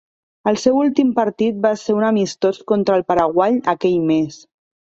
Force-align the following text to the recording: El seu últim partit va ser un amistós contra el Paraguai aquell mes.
El 0.51 0.55
seu 0.61 0.79
últim 0.83 1.11
partit 1.19 1.59
va 1.67 1.73
ser 1.83 1.97
un 1.99 2.07
amistós 2.09 2.63
contra 2.73 2.99
el 3.01 3.07
Paraguai 3.13 3.63
aquell 3.75 4.01
mes. 4.13 4.43